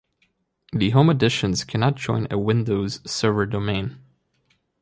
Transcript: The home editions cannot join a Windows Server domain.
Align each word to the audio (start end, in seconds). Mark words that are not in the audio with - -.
The 0.73 0.89
home 0.89 1.11
editions 1.11 1.63
cannot 1.63 1.93
join 1.95 2.25
a 2.31 2.37
Windows 2.39 3.01
Server 3.05 3.45
domain. 3.45 3.99